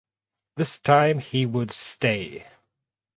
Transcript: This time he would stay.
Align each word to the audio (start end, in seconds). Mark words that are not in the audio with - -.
This 0.55 0.79
time 0.79 1.19
he 1.19 1.45
would 1.45 1.69
stay. 1.69 2.47